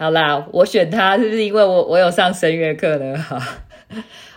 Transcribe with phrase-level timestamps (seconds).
[0.00, 3.14] 好啦，我选他是不是因为我我有上声乐课呢？
[3.18, 3.38] 哈，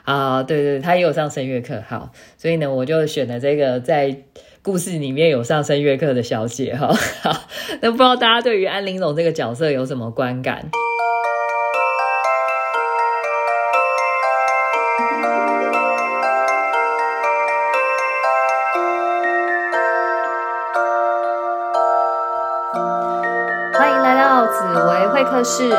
[0.03, 4.13] 啊，对对，他也有上声乐课，好，所以呢，我就选了这个在
[4.61, 7.47] 故事里面有上声乐课的小姐，哈，好，
[7.79, 10.69] 那不知道大家对于安玲珑这个角色有什么观感？
[25.43, 25.69] 薇会客室，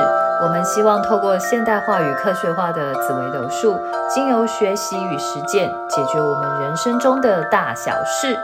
[0.43, 3.75] 我们希望透过现代化与科学化的紫微斗数，
[4.11, 8.39] 经由学习与实践，解决我们人生中的大小事。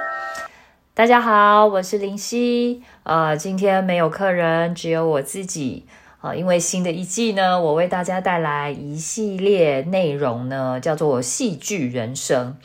[0.95, 5.87] 大家好，我是林夕啊，今天没有客人，只有我自己
[6.23, 6.34] 啊。
[6.34, 12.57] 因为新的一季呢，我为大家带来一系列内容呢，叫做戏剧人生。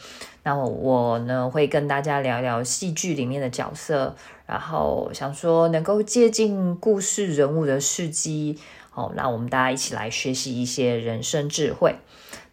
[0.45, 4.15] 那我呢会跟大家聊聊戏剧里面的角色。
[4.45, 8.59] 然后想说能够接近故事人物的事迹，
[8.93, 11.95] 哦，那我们大家一起来学习一些人生智慧。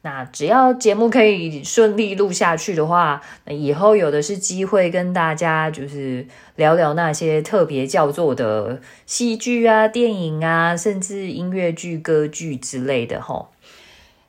[0.01, 13.21] 那只要节目可以顺利录下去的话，那以后有的是机会跟大家就是聊聊那些特别叫做的戏剧啊、电影啊，甚至音乐剧、歌剧之类的。
[13.21, 13.51] 哈，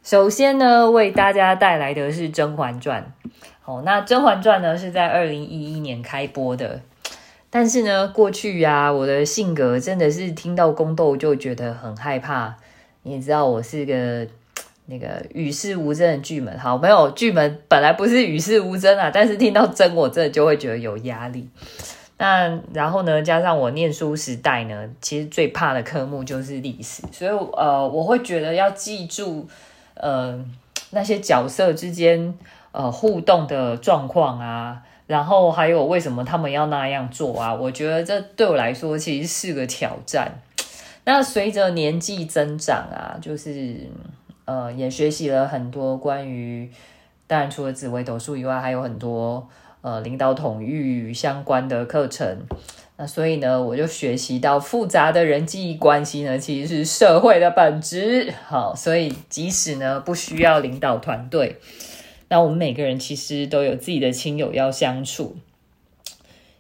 [0.04, 3.14] 首先呢，为大家带来的是《甄嬛传》。
[3.66, 6.82] 哦，那《甄嬛传》呢是在二零一一年开播的。
[7.50, 12.56] 但是呢，过去呀，我的性格真的是听到宫斗就觉得很害怕。
[13.04, 14.28] 你也知道，我是个
[14.88, 16.58] 那个与世无争的巨门。
[16.58, 21.48] 好，没有巨门本来不是与世无争啊，但是听到争，我真的就会觉得有压力。
[22.18, 29.48] 那然后呢，加上我念书时代呢，其实最怕的科目就是历史，所以呃，我会觉得要记住
[29.96, 30.44] 呃
[30.92, 32.34] 那些角色之间
[32.74, 34.84] 呃互动的状况啊。
[35.06, 37.54] 然后还有为什么他们要那样做啊？
[37.54, 40.42] 我觉得这对我来说其实是个挑战。
[41.04, 43.76] 那随着年纪增长啊，就是
[44.46, 46.72] 呃也学习了很多关于，
[47.28, 49.46] 当然除了紫微斗数以外，还有很多
[49.82, 52.38] 呃领导统御相关的课程。
[52.96, 58.34] 那所以呢，我就学习到复杂的人际关系呢，其实是社会的本质。
[58.48, 61.60] 好，所以即使呢不需要领导团队。
[62.28, 65.36] 那我们每个人其实都有自己的亲友要相处，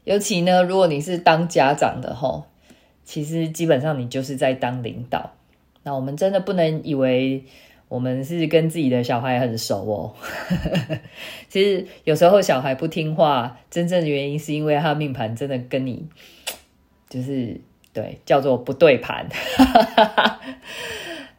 [0.03, 2.45] 尤其呢，如果你是当家长的吼，
[3.03, 5.33] 其实基本上你就是在当领导。
[5.83, 7.43] 那我们真的不能以为
[7.89, 10.15] 我们是跟自己的小孩很熟哦。
[11.49, 16.07] 其实有时候小孩不听话，真正的原因是因为他命盘真的跟你
[17.09, 17.59] 就是
[17.91, 19.27] 对叫做不对盘。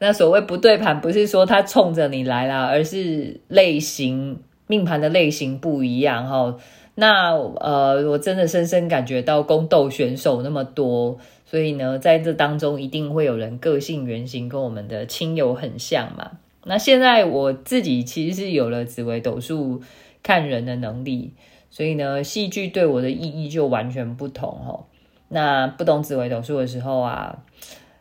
[0.00, 6.56] 那所谓不对盘，不是说他冲着你来啦，而是类型命盘的类型不一样哈。
[6.96, 16.32] 那呃，我真的深深感觉到宫斗选手那么多，所以呢，在这当中一定会有人个性原型跟我们的亲友很像嘛。
[16.64, 19.80] 那现在我自己其实是有了紫微斗数
[20.22, 21.32] 看人的能力，
[21.70, 24.84] 所以呢，戏剧对我的意义就完全不同哈。
[25.28, 27.38] 那不懂紫微斗数的时候啊，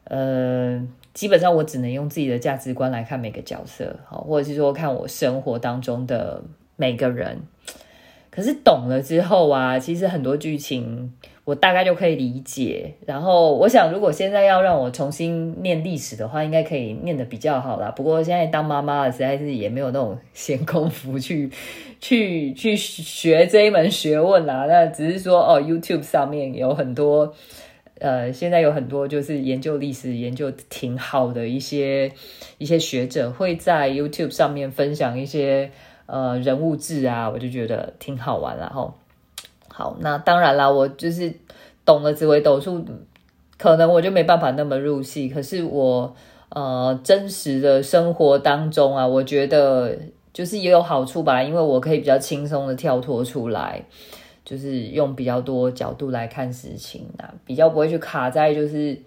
[0.06, 0.86] 呃。
[1.14, 6.42] 基本上我只能用自己的价值观来看每个角色，好，或者是说看我生活当中的
[6.76, 7.42] 每个人。
[8.32, 11.14] 可是懂了之后啊，其实很多剧情
[11.44, 12.96] 我大概就可以理解。
[13.06, 17.92] 然后我想，如果现在要让我重新念历史的话，应该可以念的比较好啦。
[17.92, 21.52] 不过现在当妈妈了，实在是也没有那种闲工夫去
[22.00, 24.66] 去去学这一门学问啦。
[24.68, 27.36] 那只是说哦，YouTube 上面有很多。
[28.00, 32.12] 呃，现在有很多就是研究历史研究挺好的一些
[32.58, 35.72] 一些学者会在 YouTube 上面分享一些
[36.08, 38.94] 呃人物志啊，我就觉得挺好玩了哈。
[39.70, 41.34] 好，那当然啦，我就是
[41.86, 42.84] 懂了紫微斗数，
[43.58, 45.30] 可能我就没办法那么入戏。
[45.30, 46.16] 可是我
[46.50, 49.98] 呃真实的生活当中啊，我觉得
[50.34, 53.84] 就是也有好处吧，因为我可以比较轻松的跳脱出来。
[54.46, 58.98] 就是用比较多角度来看事情啊，比较不会去卡在就是，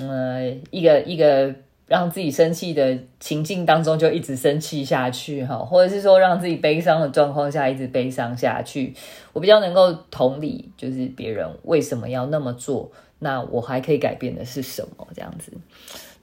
[0.00, 1.54] 嗯，一个一个
[1.86, 8.92] 让自己生气的情境当中就一直生气下去哈，或者是说让自己悲伤的状况下一直悲伤下去。
[9.32, 15.50] 我比较能够同理，就是别人为什么要那么做，那我还可以改变的是什么这样子。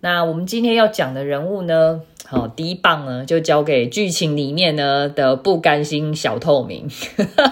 [0.01, 2.01] 那我们今天要讲的人物呢？
[2.27, 6.87] 好，第一棒呢就交给剧情里面呢的不甘心小透明，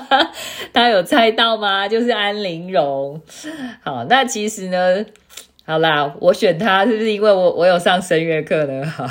[0.74, 1.88] 大家有猜到吗？
[1.88, 3.22] 就是安陵容。
[3.84, 5.06] 好，那其实呢，
[5.66, 8.84] 好啦，我选他是不是因为我我有上声乐课呢？
[8.84, 9.08] 哈，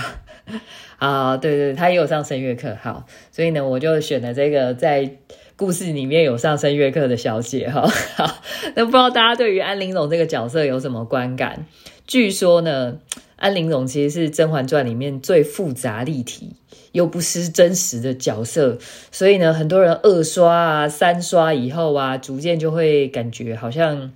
[0.99, 5.09] 啊，对对，他也有上声乐课，好，所以呢，我就选了这个在
[5.57, 7.89] 故事里面有上声乐课的小姐哈。
[8.75, 11.67] 那不知道大家对于安陵容这个角色有什么观感？
[12.07, 12.99] 据说呢，
[13.37, 16.51] 安陵容其实是《甄嬛传》里面最复杂立体
[16.93, 18.79] 又不失真实的角色，
[19.11, 24.13] 所以呢，很多人二刷啊、三刷以后啊，逐渐就会感觉好像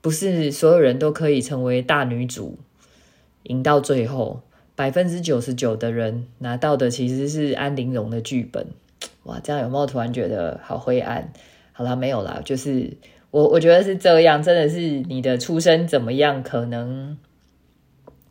[0.00, 2.58] 不是所有人都可以成为大女主，
[3.44, 4.42] 赢到最后，
[4.74, 8.66] 百分之九十九的人拿到的其实是安陵容的剧本。
[9.24, 11.32] 哇，这样有没有突然觉得好灰暗？
[11.72, 12.96] 好啦，没有啦，就是
[13.30, 17.16] 我我觉得是这样，真的是你的出身怎么样，可能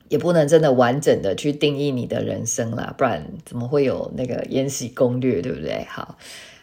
[0.10, 5.86] 也不能真的完整的去定义你的人生啦，不然怎么会有那个《延禧攻略》，对不对？
[5.90, 6.18] 好，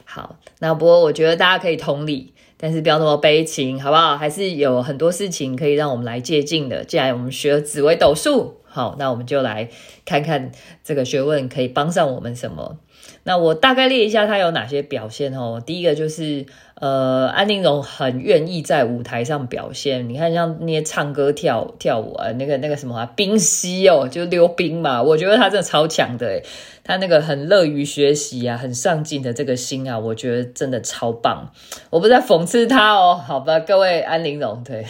[0.04, 4.19] 好，那不过我觉得大家可以同理，但是不要那么悲情，好不好？
[4.19, 6.84] 还是有很多事情可以让我们来借鉴的。
[6.84, 9.69] 既然我们学了紫微斗数，好，那我们就来
[10.05, 10.53] 看看
[10.85, 12.79] 这个学问可以帮上我们什么。
[13.23, 15.62] 那我大概列一下它有哪些表现哦。
[15.65, 16.44] 第一个就是，
[16.75, 20.09] 呃，安陵容很愿意在舞台上表现。
[20.09, 25.03] 你看，像那些唱歌跳跳舞啊，那个那个什么冰溪哦，就溜冰嘛。
[25.03, 26.43] 我觉得他真的超强的诶
[26.85, 31.53] 他那个很乐于学习啊，很上进的这个心啊，我觉得真的超棒。
[31.91, 34.85] 我不在讽刺他哦，好吧，各位安陵容，对。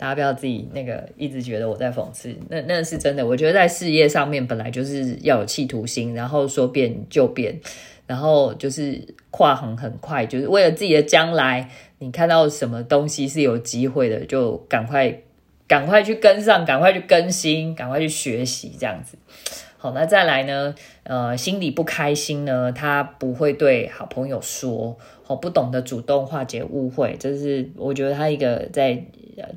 [0.00, 3.26] 大家不要自己那个一直觉得我在讽刺，那那是真的。
[3.26, 7.60] 我觉得在事业上面本来就是要有企图心，然后说变就变，
[8.06, 8.98] 然后就是
[9.30, 11.68] 跨行很快，就是为了自己的将来。
[11.98, 15.14] 你看到什么东西是有机会的，就赶快
[15.68, 19.18] 赶快去跟上，赶快去更新，赶快去学习，这样子。
[19.82, 20.74] 好，那再来呢？
[21.04, 29.02] 呃，心里不开心呢，他不会对好朋友说，哦，不懂得主动化解误会，这是我觉得他一个在。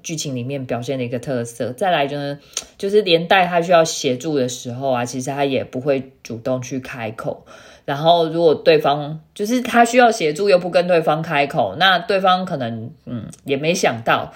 [0.02, 2.40] 剧情里面表现的一个特色，再来就是，
[2.78, 7.46] 就是连带他需要协助的时候啊，其实他也不会主动去开口。
[7.84, 14.32] 然后如果对方就是他需要协助又不跟对方开口，那对方可能嗯也没想到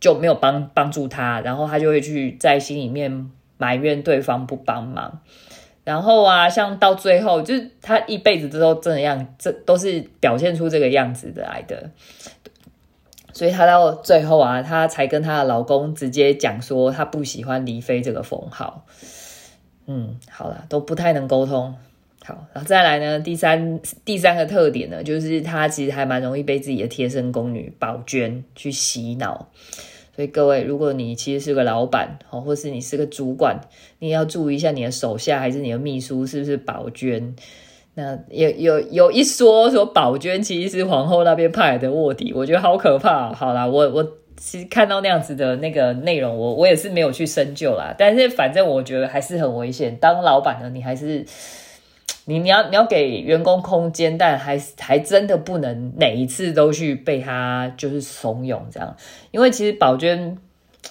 [0.00, 5.20] 就没有帮帮助他，然后他就会去在心里面埋怨对方不帮忙。
[5.84, 11.90] 然后啊，像到最后就是他一辈子都这样，这都是表现出这个样子的来的。
[13.34, 18.86] 所以她到最后啊，她才跟她的老公直接讲说，她不喜欢黎妃这个封号。
[19.86, 21.74] 嗯，好了，都不太能沟通。
[22.24, 29.48] 好，然后再来呢，第三第三个特点呢，就是她其实还蛮容易被自己的贴身宫女宝娟去洗脑。
[30.14, 33.60] 所以各位，如果你其实是个老板，哦，或是你是个主管，
[33.98, 37.34] 你要注意一下你的手下还是你的秘书是不是宝娟。
[37.94, 43.32] 那有有有一说说宝娟其实是皇后那边派来的卧底，我觉得好可怕。
[43.32, 44.04] 好啦，我我
[44.36, 47.94] 其实看到那样子的那个内容，我我也是没有去深究啦。
[47.96, 49.96] 但是反正我觉得还是很危险。
[49.96, 51.24] 当老板的你还是
[52.26, 58.96] 你你要你要给员工空间，但还还真的不能每一次都去被他就是怂恿这样。
[59.30, 60.38] 因为其实宝娟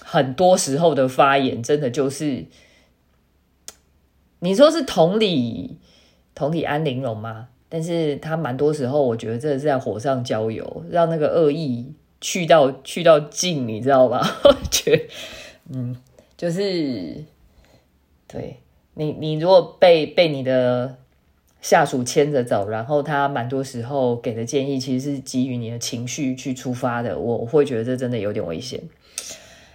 [0.00, 2.44] 很多时候的发言，真的就是
[4.40, 5.78] 你说是同理。
[6.36, 7.46] 同理安玲容吗？
[7.68, 14.20] 但是他蛮多时候，我觉得这是在火上浇油，让那个恶意去到去到尽，你知道吗？
[14.42, 15.04] 我 觉得，
[15.72, 15.96] 嗯，
[16.36, 17.24] 就是
[18.26, 18.56] 对
[18.94, 20.98] 你，你如果被被你的
[21.64, 28.82] 下属牵着走，然后他蛮多时候给的建议，其实是基于你的情绪去出发的，我会觉得这真的有点危险。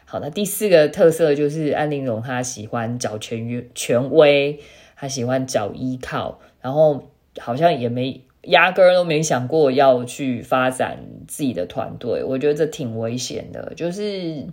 [0.06, 4.60] 好，那第四个特色就是安陵容，她喜欢找权威，权威，
[4.96, 6.40] 她喜欢找依靠。
[6.62, 13.74] 然后好像也没压根儿都没想过要去发展自己的团队，我觉得这挺危险的。
[13.76, 14.46] 就是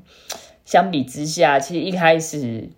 [0.64, 2.70] 相比之下，其实一开始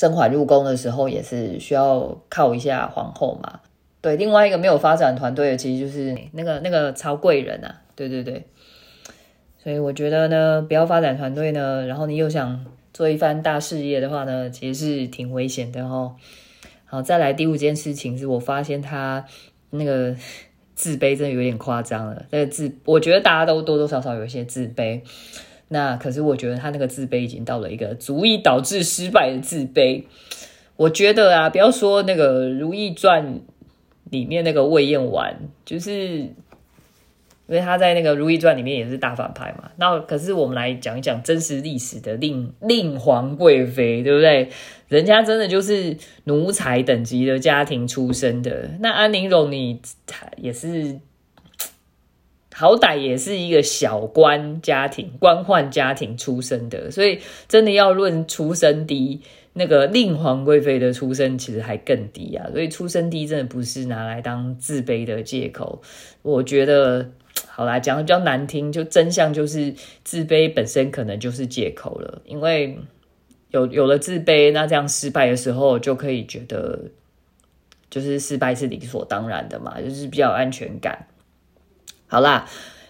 [0.00, 3.60] 甄嬛入宫的时候也是需要靠一下皇后嘛。
[4.00, 7.82] 对，另外一个没有发展团队的，其实就是那个那个曹贵人啊。
[7.94, 8.46] 对对对，
[9.62, 12.64] 所以我觉得呢，不要发展团队呢，然后你又想
[12.94, 16.16] 做一番大事业的话呢，其实是挺危险的哦。
[16.86, 19.26] 好，再来第五件事情是我发现他
[19.68, 20.16] 那个
[20.74, 22.24] 自卑真的有点夸张了。
[22.30, 25.02] 那个自，我觉得大家都多多少少有一些自卑。
[25.70, 30.04] 那可是我觉得他那个自卑已经到了一个足以导致失败的自卑。
[30.76, 33.34] 我觉得啊，不要说那个《如懿传》
[34.10, 36.28] 里面那个魏燕婉，就是。
[37.50, 44.48] 因为他在那个《如懿传》里面也是大反派嘛，那可是我们来讲一讲真实历史的令令皇贵妃，对不对？
[44.86, 45.96] 人家真的就是
[46.26, 48.70] 奴才等级的家庭出身的。
[48.78, 49.80] 那安陵容，你
[50.36, 51.00] 也是
[52.60, 59.22] 好歹也是一个小官家庭、官宦家庭出身的，所以真的要论出身低，
[59.54, 62.50] 那个令皇贵妃的出身其实还更低啊。
[62.52, 65.80] 所以出身低真的不是拿来当自卑的借口，
[66.20, 67.10] 我觉得。
[67.46, 72.78] 好啦，讲的比较难听，就真相就是自卑本身可能就是借口了，因为
[73.50, 76.78] 有有了自卑，那这样失败的时候就可以觉得
[77.90, 81.06] 就是失败是理所当然的嘛，就是比较有安全感。
[82.10, 82.44] 好啦，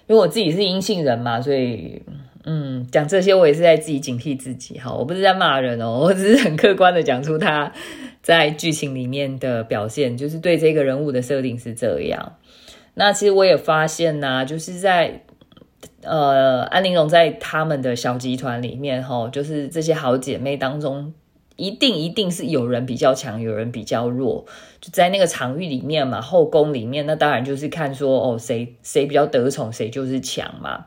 [0.07, 2.03] 因为我自己是阴性人嘛，所以
[2.45, 4.79] 嗯，讲这些我也是在自己警惕自己。
[4.79, 7.71] 哈，我不是在骂人哦， 我只是很客观的讲出他
[8.23, 12.37] 在剧情里面的表现，就是对这个人物的设定是这样。
[12.95, 15.23] 那其实我也发现呐，就是在
[16.03, 21.12] 呃安陵容在他们的小集团里面，哈，就是这些好姐妹当中，
[21.61, 24.47] 一定一定是有人比较强，有人比较弱，
[24.81, 30.87] 就在那个场域里面嘛，后宫里面，那当然就是看说哦，谁谁比较得宠，谁就是强嘛。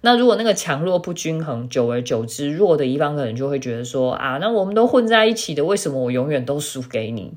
[0.00, 7.32] 那如果那个强弱不均衡，久而久之，弱的一方可能就会觉得说啊，那我们都混在一起的，为什么我永远都输给你？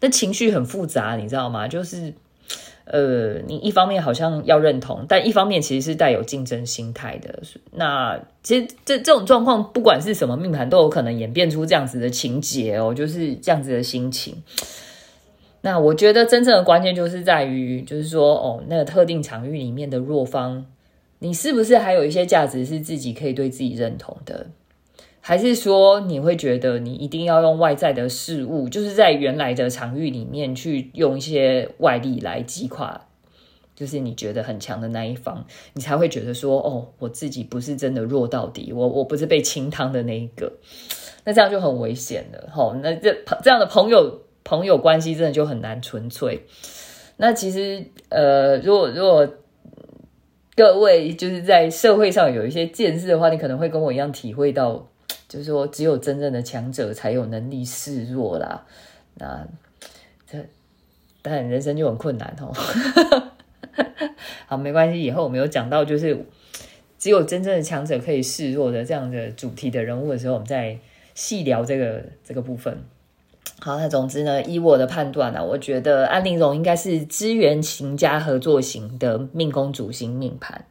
[0.00, 1.68] 那情绪很复杂，你知道吗？
[1.68, 2.14] 就是。
[2.90, 7.38] 呃，你一方面好像要认同，但一方面其实是带有竞争心态的。
[7.72, 14.42] 那其实这这种状况，不管是什么命盘，都有可能演变出这样子的情节哦，就是这样子的心情。
[15.60, 20.64] 那我觉得真正的关键就是在于，就是说，哦，那个特定场域里面的弱方，
[21.18, 24.46] 你是不是还有一些价值是自己可以对自己认同的？
[25.28, 32.98] 还是说你会觉得你一定要用外在的事物，就是在原来的场域里面去用一些外力来击垮，
[33.76, 35.44] 就是你觉得很强的那一方，
[35.74, 40.50] 你才会觉得说，哦，我自己不是真的弱到底，我我不是被清汤的那一个，
[41.24, 46.46] 那这样就很危险了，吼，那这这样的朋友朋友关系真的就很难纯粹。
[47.18, 49.28] 那其实，呃，如果如果
[50.56, 54.88] 各位就是在社会上有一些见识的话，你可能会跟我一样体会到。
[55.28, 58.64] 就是说，只有真正的强者才有能力示弱啦。
[59.16, 59.46] 那
[60.26, 60.38] 这
[61.20, 62.50] 但人生就很困难哦。
[64.46, 66.24] 好，没关系，以后我们有讲到，就是
[66.98, 70.78] 只有真正的强者可以示弱的这样的主题的人物的时候，我们再
[71.14, 72.82] 细聊这个这个部分。
[73.60, 80.64] 好，那总之呢，以我的判断呢，我觉得安陵容应该是资源型加合作型的命宫主星命盘。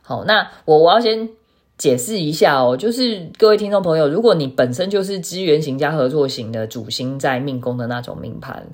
[0.00, 1.28] 好，那我我要先。
[1.76, 8.64] 解释一下哦，就是各位听众朋友，如果你本身就是资源型加合作型的主星在命宫的那种命盘，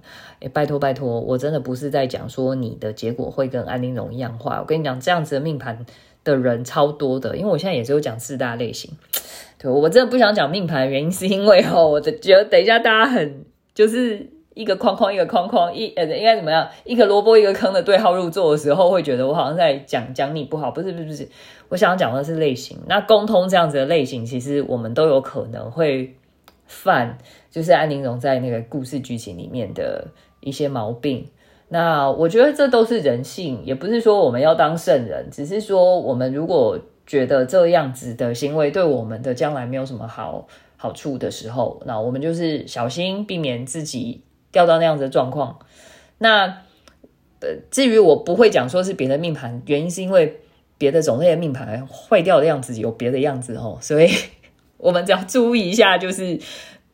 [0.40, 4.58] 哎，拜托拜托，我真的不是在讲说你的结果会跟安陵容一样坏。
[4.60, 5.86] 我跟你讲，这样子的命盘
[6.22, 8.90] 的人超多的，因为我现在也只有讲四大类型。
[9.58, 14.28] 对 我真的不想讲命盘的原因，是因为哦，我的觉得等一下大家很就是。
[14.60, 16.68] 一个框框一个框框一呃应该怎么样？
[16.84, 21.26] 一个萝卜一个坑的对号入座的时候，会觉得我好像在讲讲你不好，不是不是不是，
[21.70, 22.78] 我想要讲的是类型。
[22.86, 26.14] 那沟通这样子的类型，其实我们都有可能会
[26.66, 27.16] 犯，
[27.50, 30.08] 就是安陵容在那个故事剧情里面的
[30.40, 31.26] 一些毛病。
[31.68, 44.20] 那我觉得这都是人性，也不是说我们要当圣人，只是说我们如果觉得这样子的行为对我们的将来没有什么好好处的时候，那我们就是小心避免自己。
[44.52, 45.58] 掉到那样子的状况，
[46.18, 46.62] 那
[47.40, 50.40] 呃，至于我不会讲说是别的命盘，原因是因为
[50.76, 54.10] 别的种类的命盘坏掉的样子有别的样子哦，所以
[54.76, 56.38] 我们只要注意一下，就是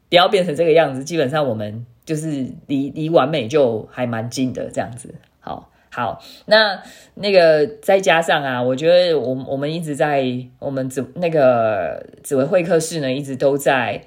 [0.09, 1.03] 不要变成这个样子。
[1.03, 5.15] 基本上我们就是离离完美就还蛮近的这样子。
[5.41, 6.81] 好，好，那
[7.15, 10.25] 那个再加上啊，我觉得我我们一直在
[10.59, 14.03] 我们紫那个紫薇会客室呢，一直都在。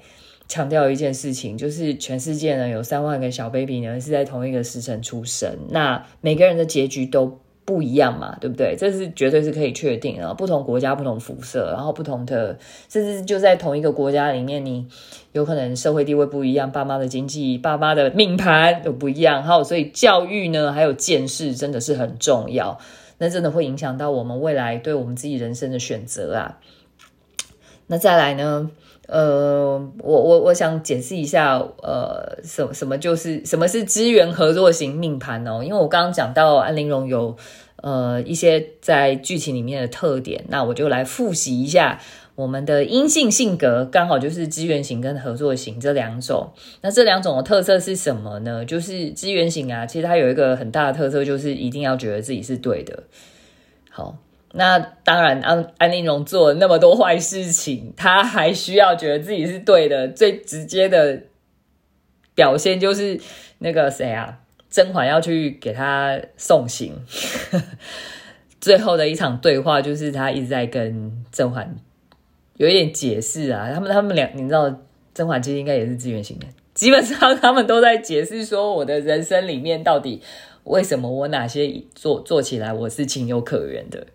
[0.50, 8.74] 强调一件事情，就是全世界呢有三万个小 baby 呢是在同一个时辰出生，那每个人的结局都不一样嘛，对不对？
[8.76, 10.34] 这是绝对是可以确定的。
[10.34, 14.88] 不同国家不同肤色，然后不同的，甚至就在同一个国家里面，你
[15.30, 19.44] 有可能社会地位不一样，爸妈的经济、爸妈的命盘都不一样。
[19.44, 22.80] 还有，所以教育呢，还有见识真的是很重要，
[23.18, 26.58] 那真的会影响到我们未来对我们自己人生的选择啊。
[27.86, 28.72] 那再来呢？
[29.12, 35.64] 呃，我我我想解释一下，呃，什什么就是什么是资源合作型命盘哦？
[35.64, 37.36] 因为我刚刚讲到安陵容有
[37.82, 42.00] 呃一些在剧情里面的特点，那我就来复习一下
[42.36, 46.52] 我们的阴性性格，刚好就是资源型跟合作型这两种。
[46.82, 48.64] 那这两种的特色是什么呢？
[48.64, 53.02] 就是资源型啊，其实它有一个很大的特色，就是一定要觉得自己是对的。
[53.90, 54.16] 好。
[54.52, 60.08] 那当然，安安陵容做了那么多坏事情，他还需要觉得自己是对的。
[60.08, 61.22] 最直接的
[62.34, 63.20] 表现就是
[63.58, 66.94] 那个谁啊，甄嬛要去给他送行，
[68.60, 71.76] 最后的一场对话就是他一直在跟甄嬛
[72.56, 73.70] 有一点解释啊。
[73.72, 74.68] 他们他们俩，你知道，
[75.14, 80.20] 甄嬛其实应该也是资源型的，基本上他们都在解释说，我的人生里面到底
[80.64, 84.06] 为什么我哪些做做起来我是情有可原的。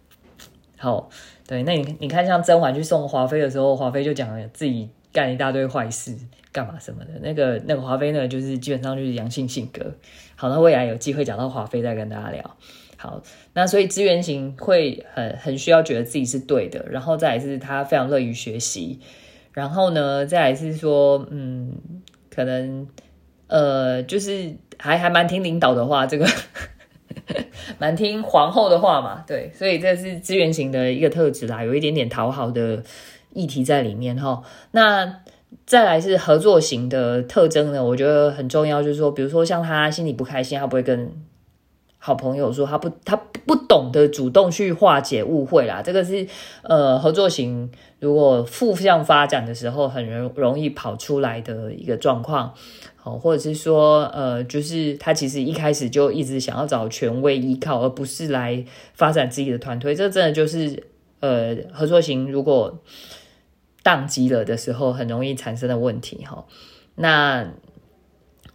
[0.78, 1.10] 好，
[1.48, 6.16] 对，那你你看，像甄嬛去送华妃的时候，华妃就讲了自己干一大堆坏事，
[6.52, 7.12] 干嘛什么的。
[7.22, 9.96] 那个那个华妃呢，就是基本上就是阳性性格。
[10.36, 12.58] 好，那未来有机会讲到华妃再跟大家聊。
[12.98, 13.22] 好，
[13.54, 19.00] 那所以资源型会很很需要觉得自己是对的，然后再来是他非常乐于学习，
[19.54, 21.74] 然后呢，再来是说，嗯，
[22.30, 22.88] 可能
[23.48, 26.26] 呃，就是还还蛮听领导的话，这个
[27.80, 32.84] 蛮听皇后的话嘛，对，所以这是资源型的一个特质啦，有一点点讨好的
[33.34, 34.42] 议题在里面哈。
[34.72, 35.22] 那
[35.66, 41.12] 再来是合作型的特征呢，我觉得很重要，就是说，比如说像他心里不开心，他不会跟。
[42.06, 43.16] 好朋友说他不，他
[43.48, 45.82] 不懂得主动去化解误会啦。
[45.82, 46.28] 这个是
[46.62, 52.54] 呃合作型如果负向发展的时候，很容容易跑出来的一个状况。
[52.96, 59.96] 好，或者是说呃，就是他其实一开始就一直想要找权威依靠，而不是来发展自己的团队。
[59.96, 60.84] 这真的就是
[61.22, 62.84] 呃合作型如果
[63.84, 66.46] 宕机了的时候，很容易产生的问题哈。
[66.94, 67.48] 那。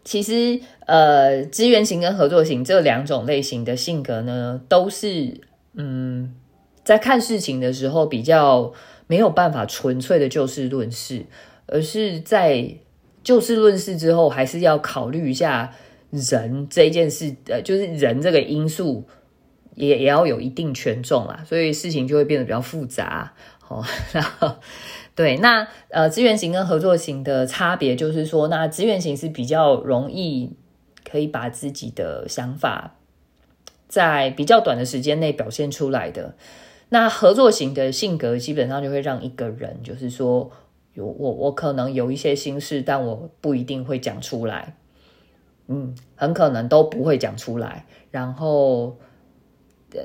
[0.02, 5.40] 其实，呃，资源型跟合作型这两种类型的性格呢，都是
[5.74, 6.34] 嗯，
[6.82, 8.72] 在看事情的时候比较
[9.06, 11.26] 没有办法纯粹的就事论事，
[11.66, 12.76] 而是在
[13.22, 15.72] 就事论事之后，还是要考虑一下
[16.10, 19.04] 人这件事，呃，就是人这个因素
[19.74, 23.34] 也也要有一定权重啦，所以事情就会变得比较复杂
[23.68, 23.84] 哦。
[24.12, 24.56] 然后。
[25.20, 30.56] 对，那呃，资源型跟合作型的差别就是说，那资源型是比较容易
[31.04, 32.94] 可以把自己的想法
[33.86, 36.34] 在比较短的时间内表现出来的。
[36.88, 40.50] 那合作型的性格基本上就会让一个人，就是说，
[40.94, 44.74] 有我我可能有一些心事，但我不一定会讲出来，
[45.66, 48.96] 嗯，很可能都不会讲出来，然后。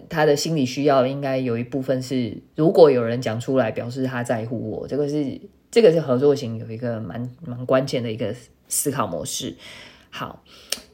[0.10, 5.39] 他的心理需要应该有一部分是，如果有人讲出来，表示他在乎我，这个是
[5.72, 8.34] 这个是合作型有一个蛮蛮关键的一个
[8.68, 9.56] 思考模式。
[10.10, 10.44] 好，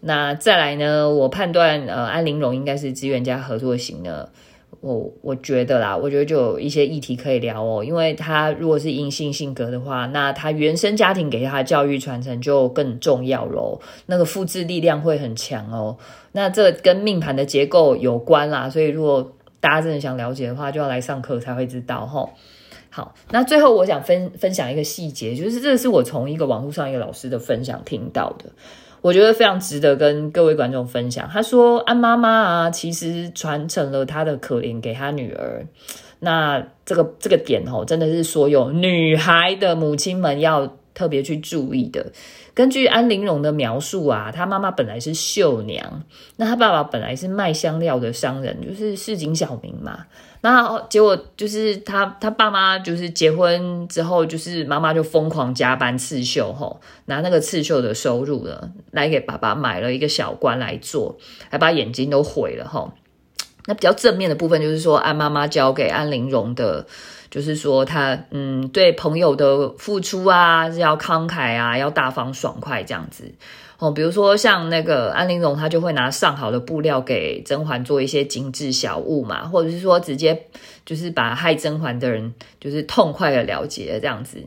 [0.01, 4.31] 那再来呢，我判断呃安玲珑应该是资源加合作型的。
[4.79, 15.97] 我我觉得啦，我觉得就有一些议题可以聊哦，因为他如果是阴性性格的话，那他原生家庭给他的教育传承就更重要喽，那个复制力量会很强哦。
[16.31, 22.29] 那这跟命盘的结构有关啦，所以如果大家真的想了解的话，就要来上课才会知道哈。
[22.89, 28.45] 好，那最后我想分分享一个细节，就是这是我从一个网络上一个老师的分享听到的。
[29.01, 31.27] 我觉得非常值得跟各位观众分享。
[31.27, 35.65] 他说：“安妈妈啊，其实传承了他的可怜给他女儿。
[36.19, 42.11] 那这个这个点哦，真的是所有女孩的母亲们要特别去注意的。
[42.53, 46.03] 根据安玲容的描述啊，她妈妈本来是绣娘，
[46.37, 50.05] 那她爸爸本来是卖香料的商人，就是市井小民嘛。”
[50.43, 61.15] 那结果就是他他爸妈就是结婚之后，就是妈妈就疯狂加班刺绣吼，拿那个刺绣的收入呢，来给爸爸买了一个小官来做，
[61.51, 62.91] 还把眼睛都毁了吼。
[63.67, 66.87] 那比较正面的部分就是说，安妈妈教给安玲容的，
[67.31, 73.31] 就是说他嗯对朋友的付出啊是，要慷慨啊，要大方爽快这样子。
[73.79, 80.45] 哦，比如说像那个安陵容，她就会拿上好的布料给甄嬛做一些精致小物嘛，或者是说直接
[80.85, 84.37] 就是把害甄嬛的人就是痛快的了结这样子。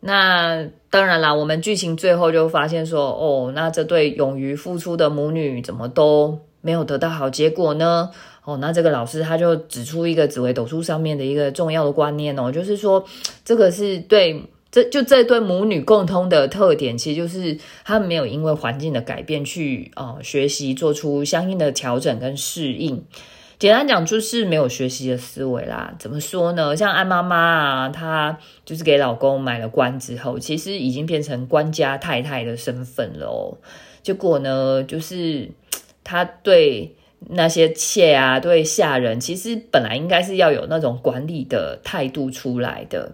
[0.00, 8.10] 那当然啦，我们剧情最后就发现说，哦，那这对勇于付出的母女怎么都没有得到好结果呢？
[8.44, 13.04] 哦，那这个老师他就指出一个紫微斗数上面的一个重要的观念哦，就是说
[13.44, 14.44] 这个是对。
[14.70, 23.02] 这就这对母女共通的特点，其实就是他们没有因为环境的改变去呃学习做出相应的调整跟适应。
[23.58, 25.94] 简单讲，就是没有学习的思维啦。
[25.98, 26.76] 怎么说呢？
[26.76, 33.56] 像安妈妈啊，她就是给老公买了官之后，其实已经变成官家太太的身份了哦。
[34.02, 35.48] 结果呢，就是
[36.08, 36.96] 他对
[37.28, 43.12] 那些妾啊，对下人，其实本来应该是要有那种管理的态度出来的。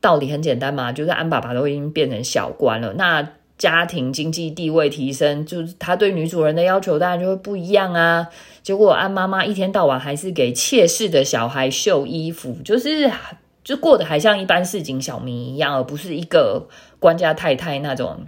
[0.00, 8.28] 道理很简单嘛，就是安爸爸都已经变成小官了，那家庭经济地位提升，就是他对女主人的要求当然就会不一样啊。
[8.62, 13.10] 结果安妈妈一天到晚还是给妾室的小孩绣衣服，就是
[13.64, 16.68] 就过得还像一般市井小民一样，而不是一个
[17.00, 18.20] 官家太太那种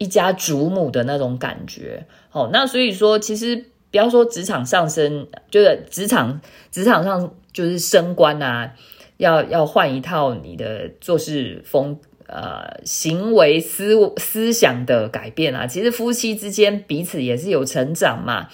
[0.00, 2.06] 一家主母的那种感觉。
[2.30, 6.40] 好，那所以说，其实不要说职场上升，就是职场
[6.72, 8.72] 职场上就是升官啊。
[9.18, 15.66] 要要换一套你的做事风呃行为思思想的改变啊。
[15.66, 18.48] 其实夫妻之间彼此也是有成长嘛。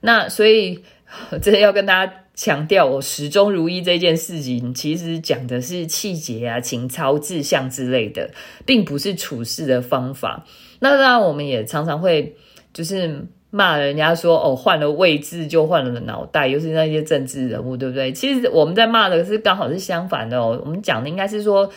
[0.00, 0.82] 那所以
[1.42, 8.30] 真的要跟大家强调，我始终如一这件事情，其实讲的是气节啊、情操、志向之类的，
[8.64, 10.46] 并不是处事的方法。
[10.80, 12.36] 那当然，我们也常常会
[12.72, 18.12] 就是骂人家说哦，换了位置就换了脑袋，尤其是那些政治人物，对不对？
[18.12, 20.60] 其实我们在骂的是刚好是相反的哦。
[20.64, 21.70] 我们讲的应该是说，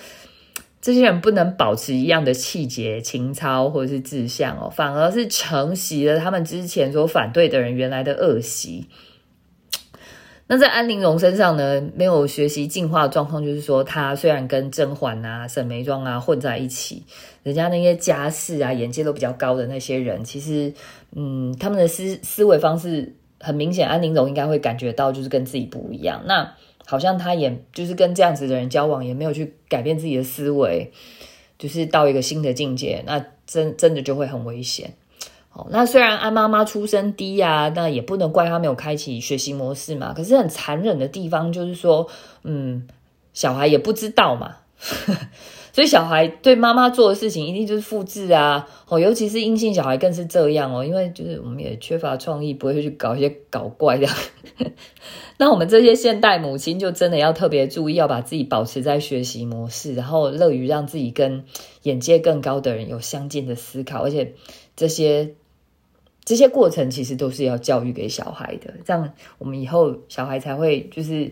[0.82, 8.88] 这些人不能保持一样的气节、情操或者是志向哦，反而是承袭了他们之前所反对的人原来的恶习。
[10.54, 17.06] 那在安陵容身上呢，没有学习进化的状况，就是说，她虽然跟甄嬛啊、沈眉庄啊混在一起，
[17.42, 20.74] 人家那些家世啊、眼界都比较高的那些人，其实，
[21.16, 26.22] 嗯，他们的思思维方式很明显，安陵容应该会感觉到，就是跟自己不一样。
[26.26, 26.54] 那
[26.86, 30.92] 好像她也就是跟这样子的人交往，也没有去改变自己的思维，
[31.58, 34.92] 就是到一个新的境界，那真真的就会很危险。
[35.70, 40.14] 那虽然安妈妈出身低呀，那也不能怪她没有开启学习模式嘛。
[40.14, 42.08] 可是很残忍的地方就是说，
[42.44, 42.88] 嗯，
[43.34, 44.56] 小孩也不知道嘛，
[45.74, 48.68] 所以小孩对妈妈做的事情一定就是复制啊。
[48.88, 54.08] 哦，尤其是阴性小孩更是这样哦，因为就是我们也缺乏创意，不会去搞一些搞怪的。
[55.38, 61.46] 那我们这些现代母亲就真的要特别注意，要把自己保持在学习模式，然后乐于让自己跟
[61.84, 64.34] 眼界更高的人有相近的思考，而且
[64.76, 65.36] 这些。
[66.24, 71.32] 这些过程其实都是要教育给小孩的，这样我们以后小孩才会就是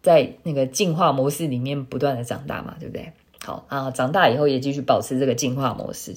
[0.00, 3.12] 在那个进化模式里面不断的长大嘛，对不对？
[3.44, 6.14] 好啊，长大以后也继续保持这个进化模式。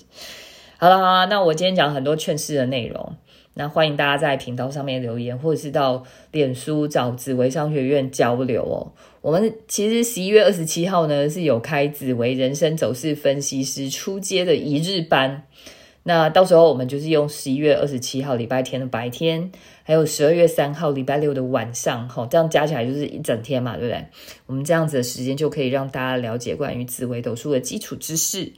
[0.77, 3.15] 好了好了，那我今天讲很多劝世的内容，
[3.53, 8.93] 那欢迎大家在频道上面留言，或者是到脸书找紫薇商学院交流哦。
[9.21, 15.43] 我们其实十一月二十七号呢是有开紫薇人生走势分析师出街的一日班。
[16.07, 24.05] 那到时候我们就是用十一月二十七号礼拜天的白天，还有十二月三号礼拜六的晚上，哈，这样加起来就是一整天嘛，对不对？
[24.45, 28.53] 我们这样子的时间就可以让大家了解关于紫微斗数的基础知识。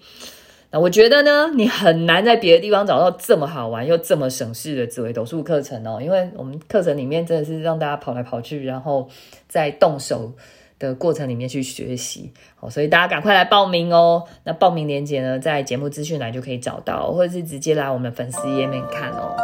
[0.72, 9.08] 那我觉得呢，你很难在别的地方找到这么好玩又这么省事的紫微斗数课程哦，因为我们课程里面真的是让大家跑来跑去，然后
[9.48, 10.34] 再动手。
[10.80, 14.24] 的过程里面去学习，好，所以大家赶快来报名哦。
[14.44, 19.36] 那报名链接呢，在节目资讯栏就可以找到，或者是直接来我们粉丝页面看哦。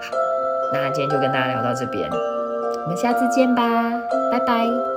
[0.00, 0.16] 好，
[0.72, 3.90] 那今天就跟大家聊到这边，我们下次见吧，
[4.30, 4.91] 拜拜。